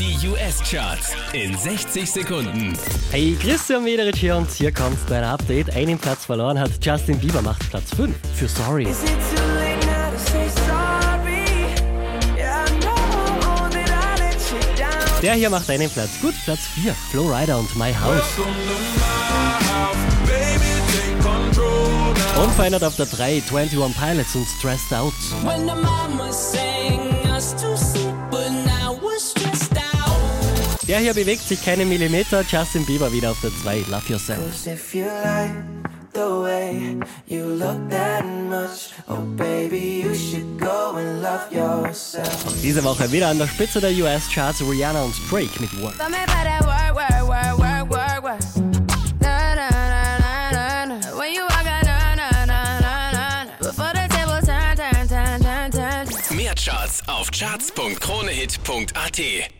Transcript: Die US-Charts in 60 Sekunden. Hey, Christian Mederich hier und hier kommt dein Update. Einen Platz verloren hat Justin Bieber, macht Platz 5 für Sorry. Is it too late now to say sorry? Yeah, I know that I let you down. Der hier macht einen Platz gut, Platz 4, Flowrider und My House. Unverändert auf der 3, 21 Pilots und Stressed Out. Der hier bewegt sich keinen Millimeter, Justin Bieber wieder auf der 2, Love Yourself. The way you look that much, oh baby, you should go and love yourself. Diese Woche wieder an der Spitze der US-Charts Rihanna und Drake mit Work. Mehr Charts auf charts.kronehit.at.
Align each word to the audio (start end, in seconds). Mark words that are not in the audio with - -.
Die 0.00 0.16
US-Charts 0.26 1.12
in 1.34 1.54
60 1.54 2.10
Sekunden. 2.10 2.72
Hey, 3.10 3.36
Christian 3.38 3.84
Mederich 3.84 4.18
hier 4.18 4.34
und 4.34 4.50
hier 4.50 4.72
kommt 4.72 4.96
dein 5.08 5.22
Update. 5.24 5.76
Einen 5.76 5.98
Platz 5.98 6.24
verloren 6.24 6.58
hat 6.58 6.70
Justin 6.82 7.18
Bieber, 7.18 7.42
macht 7.42 7.68
Platz 7.68 7.94
5 7.94 8.16
für 8.34 8.48
Sorry. 8.48 8.84
Is 8.84 9.02
it 9.02 9.10
too 9.10 9.42
late 9.58 9.84
now 9.84 10.10
to 10.10 10.18
say 10.18 10.48
sorry? 10.64 11.44
Yeah, 12.34 12.64
I 12.64 12.70
know 12.80 13.68
that 13.68 13.90
I 13.90 14.22
let 14.22 14.40
you 14.50 14.58
down. 14.74 15.20
Der 15.20 15.34
hier 15.34 15.50
macht 15.50 15.68
einen 15.68 15.90
Platz 15.90 16.12
gut, 16.22 16.32
Platz 16.46 16.60
4, 16.82 16.94
Flowrider 17.10 17.58
und 17.58 17.76
My 17.76 17.92
House. 17.92 18.24
Unverändert 22.42 22.84
auf 22.84 22.96
der 22.96 23.04
3, 23.04 23.42
21 23.52 23.76
Pilots 24.00 24.34
und 24.34 24.46
Stressed 24.48 24.94
Out. 24.94 25.12
Der 30.90 30.98
hier 30.98 31.14
bewegt 31.14 31.46
sich 31.46 31.64
keinen 31.64 31.88
Millimeter, 31.88 32.42
Justin 32.42 32.84
Bieber 32.84 33.12
wieder 33.12 33.30
auf 33.30 33.40
der 33.40 33.52
2, 33.62 33.84
Love 33.90 34.08
Yourself. 34.08 34.40
The 36.12 36.18
way 36.18 36.98
you 37.28 37.44
look 37.44 37.88
that 37.90 38.24
much, 38.24 38.90
oh 39.08 39.20
baby, 39.36 40.02
you 40.02 40.12
should 40.12 40.58
go 40.58 40.96
and 40.96 41.22
love 41.22 41.46
yourself. 41.52 42.44
Diese 42.60 42.82
Woche 42.82 43.12
wieder 43.12 43.28
an 43.28 43.38
der 43.38 43.46
Spitze 43.46 43.80
der 43.80 43.92
US-Charts 43.92 44.62
Rihanna 44.68 45.04
und 45.04 45.14
Drake 45.30 45.60
mit 45.60 45.80
Work. 45.80 45.94
Mehr 56.30 56.54
Charts 56.56 57.02
auf 57.06 57.30
charts.kronehit.at. 57.30 59.59